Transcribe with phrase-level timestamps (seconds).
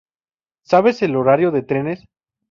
[0.65, 2.05] ¿Sabes el horario de trenes?